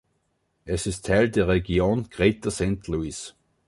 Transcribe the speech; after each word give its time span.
Es 0.65 0.87
ist 0.87 1.05
Teil 1.05 1.29
der 1.29 1.47
Region 1.47 2.09
Greater 2.09 2.49
Saint 2.49 2.87
Louis. 2.87 3.35